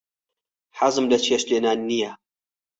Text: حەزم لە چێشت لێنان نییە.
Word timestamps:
حەزم 0.79 1.05
لە 1.11 1.17
چێشت 1.25 1.47
لێنان 1.51 1.79
نییە. 1.89 2.11